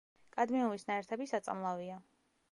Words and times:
კადმიუმის 0.35 0.85
ნაერთები 0.87 1.27
საწამლავია. 1.33 1.99